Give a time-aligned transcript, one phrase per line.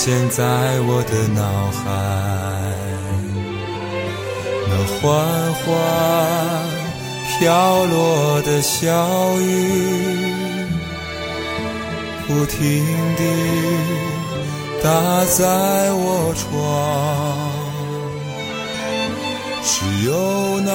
[0.00, 0.44] 现在
[0.82, 1.82] 我的脑海，
[4.68, 4.98] 那缓
[5.54, 5.66] 缓
[7.26, 9.42] 飘落的小雨，
[12.28, 12.86] 不停
[13.16, 13.22] 地
[14.84, 16.46] 打在我窗，
[19.64, 19.74] 只
[20.06, 20.70] 有那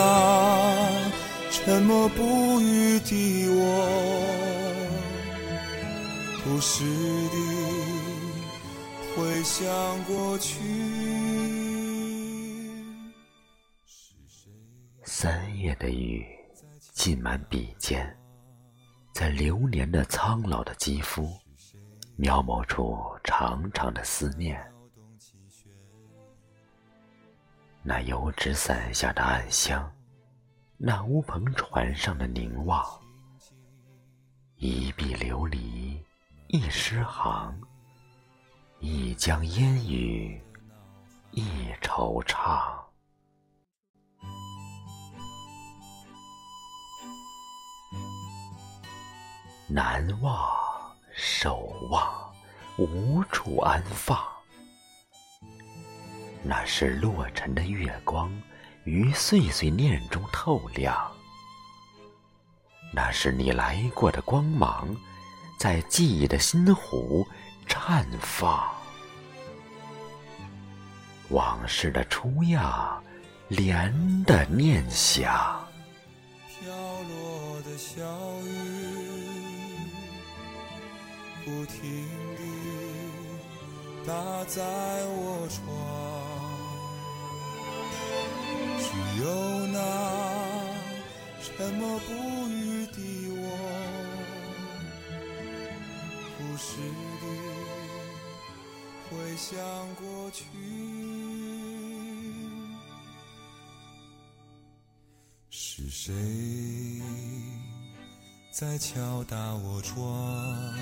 [1.50, 3.62] 沉默不语的我。
[6.44, 6.84] 不时
[7.32, 7.38] 地
[9.16, 10.60] 回想过去。
[15.04, 16.26] 三月的雨
[16.94, 18.18] 浸满笔尖，
[19.14, 21.30] 在流年的苍老的肌肤，
[22.16, 24.60] 描摹出长长的思念。
[27.84, 29.92] 那油纸伞下的暗香，
[30.78, 32.84] 那乌篷船上的凝望，
[34.56, 36.00] 一碧琉璃。
[36.50, 37.60] 一诗行，
[38.86, 40.44] 一江烟雨，
[41.32, 41.48] 一
[41.82, 42.70] 惆怅。
[49.70, 50.38] 难忘，
[51.16, 52.30] 守望，
[52.78, 54.22] 无处安放。
[56.44, 58.30] 那是落尘的月光，
[58.84, 61.10] 于碎碎念中透亮。
[62.94, 64.94] 那是你来过的光芒。
[65.58, 67.26] 在记忆的心湖
[67.74, 68.64] 绽放，
[71.30, 73.04] 往事的初样，
[73.48, 73.92] 莲
[74.26, 75.34] 的念想。
[76.48, 78.00] 飘落的小
[78.44, 78.48] 雨，
[81.44, 82.08] 不停
[82.38, 82.42] 地
[84.06, 84.14] 打
[84.46, 84.62] 在
[85.08, 85.60] 我窗，
[88.78, 88.86] 只
[89.24, 89.26] 有
[89.68, 89.76] 那
[91.42, 92.14] 沉默不
[92.50, 92.54] 语
[96.54, 96.78] 不时
[97.20, 97.26] 地
[99.10, 99.58] 回想
[99.96, 100.46] 过去，
[105.50, 106.14] 是谁
[108.52, 110.78] 在敲打我窗？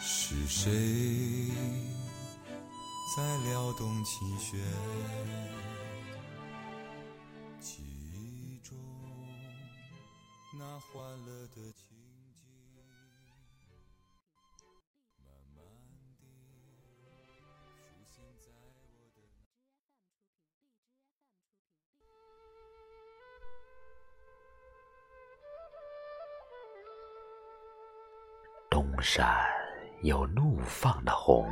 [0.00, 1.48] 是谁
[3.16, 4.58] 在撩动琴弦？
[7.60, 8.76] 记忆中
[10.58, 11.72] 那欢乐的
[29.04, 29.36] 山
[30.02, 31.46] 有怒放的红，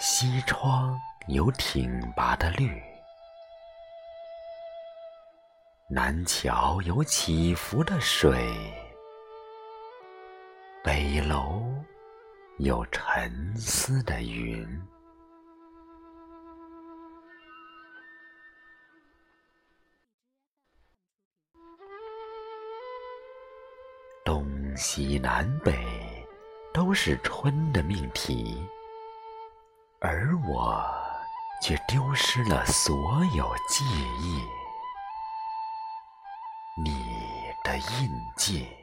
[0.00, 2.82] 西窗有挺拔的绿，
[5.88, 8.52] 南桥有起伏的水，
[10.82, 11.62] 北楼
[12.58, 14.68] 有沉思的云。
[24.78, 25.76] 西南北
[26.72, 28.64] 都是春的命题，
[30.00, 30.86] 而我
[31.60, 32.94] 却丢失了所
[33.34, 33.84] 有记
[34.22, 34.40] 忆，
[36.80, 37.04] 你
[37.64, 38.77] 的印记。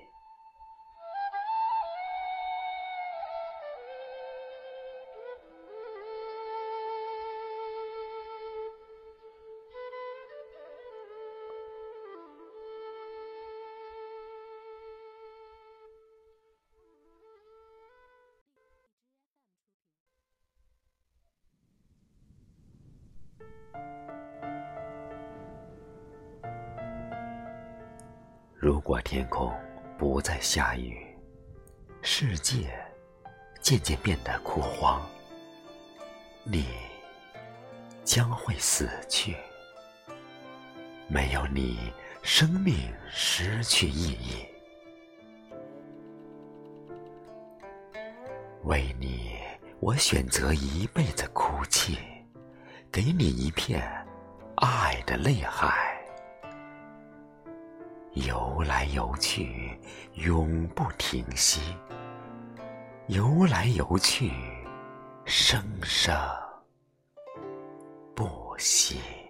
[28.58, 29.54] 如果天空
[29.98, 31.06] 不再下雨，
[32.02, 32.74] 世界
[33.62, 35.02] 渐渐变得枯黄，
[36.44, 36.66] 你
[38.04, 39.36] 将会死去。
[41.08, 41.94] 没有你，
[42.24, 44.46] 生命失去意义。
[48.64, 49.38] 为你，
[49.80, 52.00] 我选择一辈子哭泣，
[52.96, 53.84] 给你一片
[54.56, 56.02] 爱的泪海。
[58.14, 59.78] 游来游去，
[60.14, 61.60] 永不停息；
[63.08, 64.32] 游来游去，
[65.26, 66.18] 生生
[68.16, 69.25] 不息。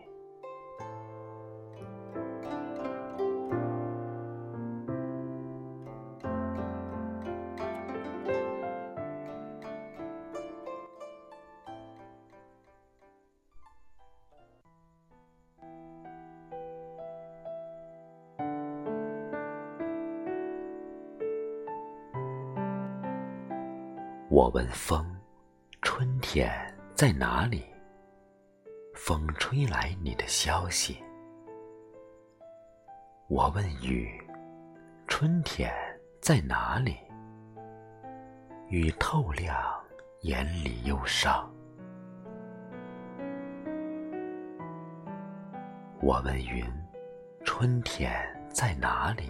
[24.35, 25.01] 我问风
[25.81, 26.51] ：“春天
[26.93, 27.63] 在哪里？”
[28.93, 31.01] 风吹来你的消息。
[33.29, 34.21] 我问雨
[35.07, 35.73] ：“春天
[36.19, 36.97] 在哪里？”
[38.67, 39.57] 雨透亮
[40.23, 41.49] 眼里忧伤。
[46.01, 46.65] 我问云
[47.45, 48.13] ：“春天
[48.49, 49.29] 在哪里？”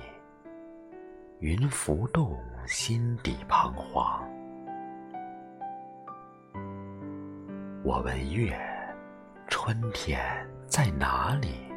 [1.41, 2.35] 云浮动
[2.65, 4.34] 心底彷徨。
[7.85, 8.51] 我问月
[9.47, 10.19] ：“春天
[10.65, 11.71] 在哪里？”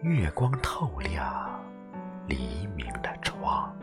[0.00, 1.62] 月光透亮
[2.26, 3.76] 黎明的窗。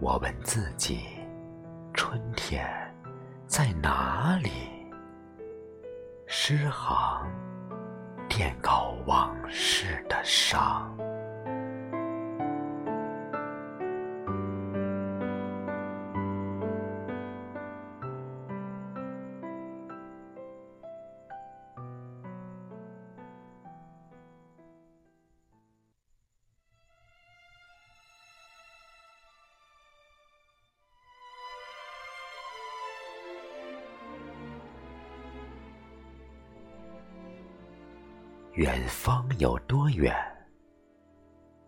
[0.00, 1.02] 我问自己
[1.92, 2.66] ：“春天
[3.46, 4.48] 在哪里？”
[6.26, 7.30] 诗行
[8.30, 10.90] 垫高往事的伤。
[38.54, 40.12] 远方有多远？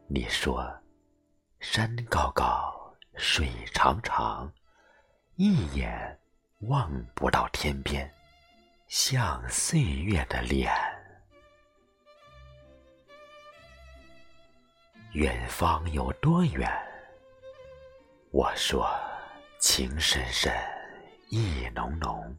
[0.09, 0.69] 你说，
[1.61, 4.53] 山高高，水长长，
[5.37, 6.19] 一眼
[6.63, 8.13] 望不到天边，
[8.89, 10.73] 像岁月的脸。
[15.13, 16.69] 远方有多远？
[18.33, 18.91] 我说，
[19.61, 20.53] 情深深，
[21.29, 22.37] 意浓浓，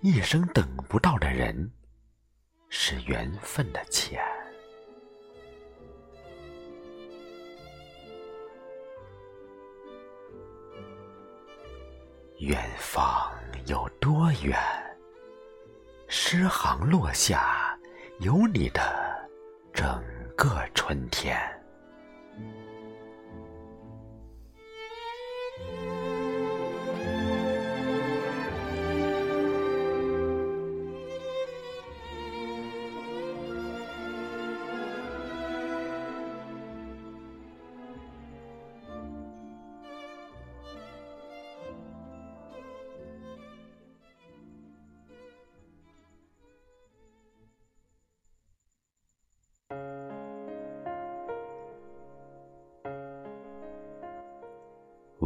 [0.00, 1.70] 一生等不到的人。
[2.68, 4.20] 是缘分的浅。
[12.38, 13.32] 远方
[13.66, 14.58] 有多远？
[16.08, 17.78] 诗行落下，
[18.20, 19.28] 有你的
[19.72, 20.04] 整
[20.36, 21.55] 个春天。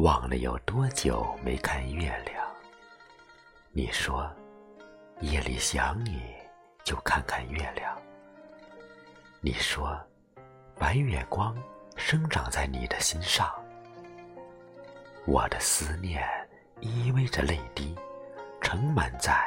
[0.00, 2.42] 忘了有多久没看月亮。
[3.70, 4.30] 你说，
[5.20, 6.22] 夜里想你
[6.82, 7.94] 就看看月亮。
[9.42, 10.00] 你说，
[10.78, 11.54] 白月光
[11.96, 13.52] 生长在你的心上。
[15.26, 16.26] 我的思念
[16.80, 17.94] 依偎着泪滴，
[18.62, 19.38] 盛满在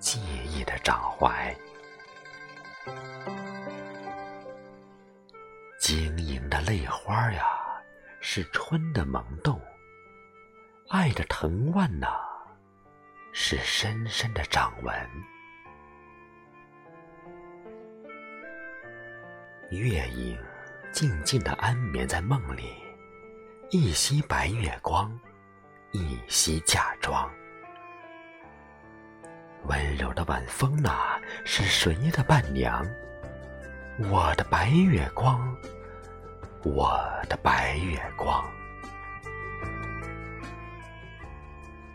[0.00, 1.54] 记忆的掌怀。
[5.78, 7.59] 晶莹的泪花呀！
[8.22, 9.58] 是春的萌动，
[10.90, 12.06] 爱的藤蔓呐，
[13.32, 14.94] 是深深的掌纹。
[19.70, 20.38] 月影
[20.92, 22.74] 静静的安眠在梦里，
[23.70, 25.18] 一袭白月光，
[25.92, 27.28] 一袭嫁妆。
[29.64, 32.86] 温柔的晚风呐，是谁的伴娘？
[34.10, 35.56] 我的白月光。
[36.62, 38.44] 我的白月光，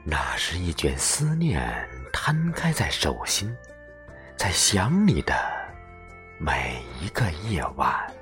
[0.04, 3.56] 那是一卷思念摊开在手心，
[4.36, 5.36] 在想你的
[6.40, 8.15] 每一个夜晚。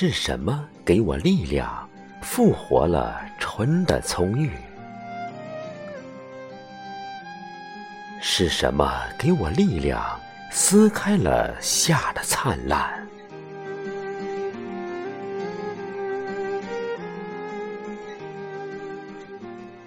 [0.00, 1.90] 是什么给我力量，
[2.22, 4.48] 复活了春的葱郁？
[8.20, 10.00] 是什么给我力量，
[10.52, 13.04] 撕开了夏的灿烂？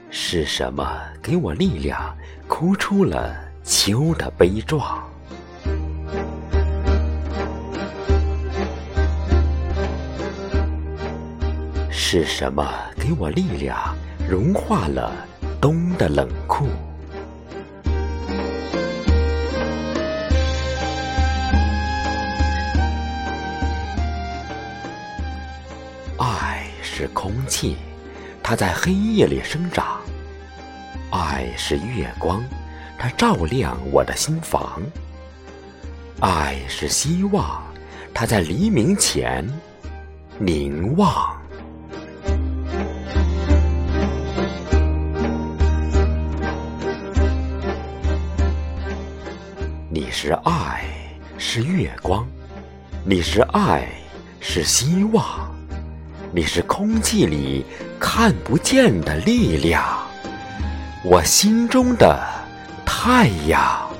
[0.09, 2.13] 是什么给我力量，
[2.49, 5.09] 哭出了秋的悲壮？
[12.13, 13.95] 是什么给我力量，
[14.29, 15.25] 融化了
[15.61, 16.67] 冬的冷酷？
[26.17, 27.77] 爱是空气，
[28.43, 30.01] 它在黑夜里生长；
[31.11, 32.43] 爱是月光，
[32.97, 34.81] 它照亮我的心房；
[36.19, 37.63] 爱是希望，
[38.13, 39.49] 它在黎明前
[40.39, 41.40] 凝望。
[50.03, 50.83] 你是爱，
[51.37, 52.25] 是月光；
[53.05, 53.87] 你是爱，
[54.39, 55.23] 是希望；
[56.31, 57.63] 你是空气里
[57.99, 59.85] 看不见的力量，
[61.05, 62.19] 我心中的
[62.83, 63.90] 太阳。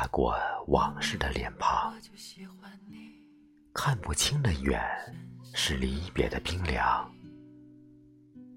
[0.00, 0.34] 划过
[0.68, 1.92] 往事的脸庞，
[3.74, 4.82] 看不清的远
[5.52, 7.12] 是离别的冰凉。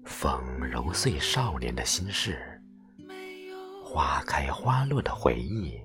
[0.06, 2.62] 风揉碎少年的心事，
[3.84, 5.78] 花开花落的回忆，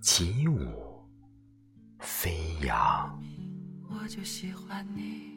[0.00, 1.04] 起舞
[1.98, 3.20] 飞扬。
[3.90, 5.32] 我就喜欢你，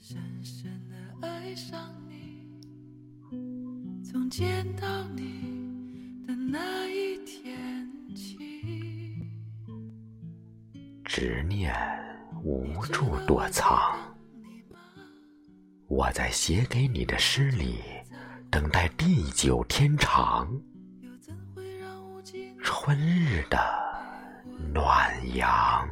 [0.00, 2.48] 深深的爱上你，
[4.02, 7.43] 从见到你的那一天
[11.16, 11.72] 执念
[12.42, 13.70] 无处躲藏，
[15.86, 17.78] 我在写给你的诗里
[18.50, 20.48] 等待地久天长，
[22.60, 23.56] 春日的
[24.72, 25.88] 暖阳。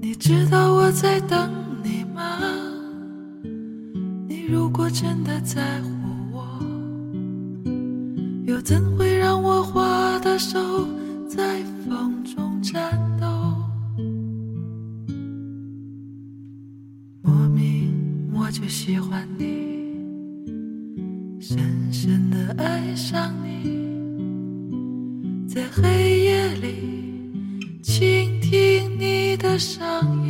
[0.00, 2.40] 你知道我在等你吗？
[4.26, 5.88] 你如果真的在乎
[6.32, 6.60] 我，
[8.44, 10.58] 又怎会让我花的手
[11.30, 13.26] 在风中颤抖？
[17.22, 19.94] 莫名我就喜欢你，
[21.40, 23.78] 深深的爱上你，
[25.46, 27.30] 在黑夜里
[27.80, 30.29] 倾听你的声音。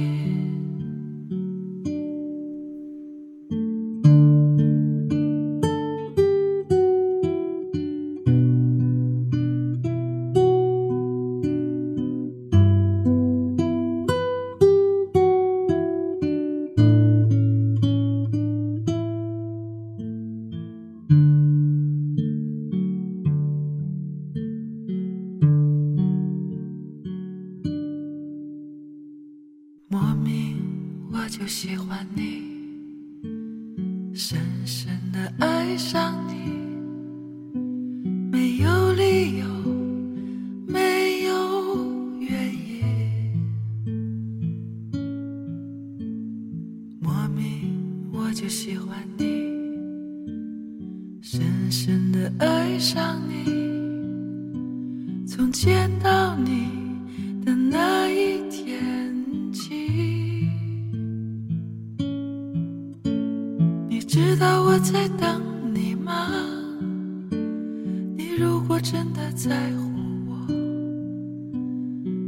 [68.41, 69.83] 如果真的在乎
[70.31, 70.33] 我，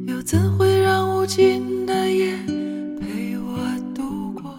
[0.06, 2.36] 又怎会让无尽的夜
[3.00, 3.56] 陪我
[3.94, 4.54] 度过？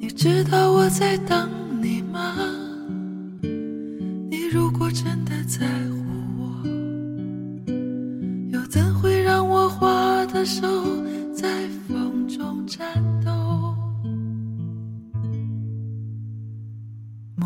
[0.00, 1.48] 你知道我在等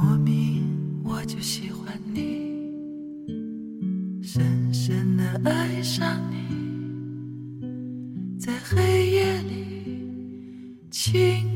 [0.02, 0.66] 莫名，
[1.04, 2.73] 我就喜欢你，
[4.23, 6.37] 深深的爱上你，
[8.38, 11.50] 在黑夜里轻。